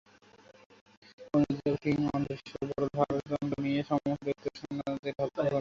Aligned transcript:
অনিরুদ্ধ 1.33 1.65
একটি 1.67 1.91
অদৃশ্য 2.09 2.51
বড়ো 2.61 2.85
লোহার 2.85 3.13
দণ্ড 3.29 3.51
দিয়ে 3.63 3.81
সমস্ত 3.89 4.21
দৈত্য 4.25 4.45
সেনাদের 4.57 5.13
হত্যা 5.13 5.25
করেন। 5.35 5.49